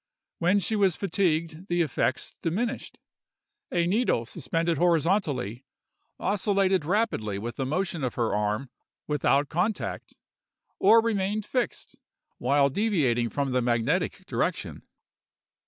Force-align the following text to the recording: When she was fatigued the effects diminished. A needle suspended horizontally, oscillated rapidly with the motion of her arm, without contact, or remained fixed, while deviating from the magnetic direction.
When 0.39 0.57
she 0.57 0.75
was 0.75 0.95
fatigued 0.95 1.67
the 1.67 1.83
effects 1.83 2.33
diminished. 2.41 2.97
A 3.71 3.85
needle 3.85 4.25
suspended 4.25 4.79
horizontally, 4.79 5.63
oscillated 6.19 6.85
rapidly 6.85 7.37
with 7.37 7.55
the 7.55 7.67
motion 7.67 8.03
of 8.03 8.15
her 8.15 8.33
arm, 8.33 8.71
without 9.05 9.47
contact, 9.47 10.15
or 10.79 11.03
remained 11.03 11.45
fixed, 11.45 11.97
while 12.39 12.71
deviating 12.71 13.29
from 13.29 13.51
the 13.51 13.61
magnetic 13.61 14.25
direction. 14.25 14.81